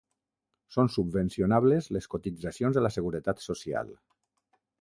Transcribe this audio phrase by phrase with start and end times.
[0.75, 3.97] Són subvencionables les cotitzacions a la Seguretat Social.